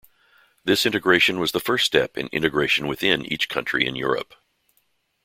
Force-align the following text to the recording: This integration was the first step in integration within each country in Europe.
This 0.65 0.87
integration 0.87 1.39
was 1.39 1.51
the 1.51 1.59
first 1.59 1.85
step 1.85 2.17
in 2.17 2.25
integration 2.29 2.87
within 2.87 3.23
each 3.23 3.47
country 3.49 3.85
in 3.85 3.95
Europe. 3.95 4.33